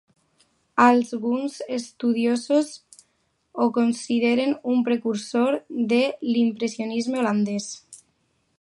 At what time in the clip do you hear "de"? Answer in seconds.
5.95-6.01